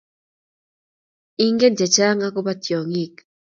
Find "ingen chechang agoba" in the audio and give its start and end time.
1.45-2.51